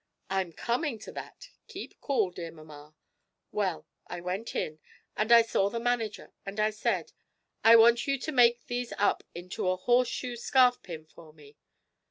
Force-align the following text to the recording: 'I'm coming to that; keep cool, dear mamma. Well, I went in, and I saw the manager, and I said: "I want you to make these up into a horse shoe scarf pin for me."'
'I'm 0.31 0.51
coming 0.53 0.97
to 0.97 1.11
that; 1.11 1.51
keep 1.67 2.01
cool, 2.01 2.31
dear 2.31 2.51
mamma. 2.51 2.95
Well, 3.51 3.85
I 4.07 4.19
went 4.19 4.55
in, 4.55 4.79
and 5.15 5.31
I 5.31 5.43
saw 5.43 5.69
the 5.69 5.79
manager, 5.79 6.33
and 6.43 6.59
I 6.59 6.71
said: 6.71 7.11
"I 7.63 7.75
want 7.75 8.07
you 8.07 8.17
to 8.17 8.31
make 8.31 8.65
these 8.65 8.93
up 8.97 9.23
into 9.35 9.69
a 9.69 9.75
horse 9.77 10.07
shoe 10.09 10.37
scarf 10.37 10.81
pin 10.81 11.05
for 11.05 11.33
me."' 11.33 11.55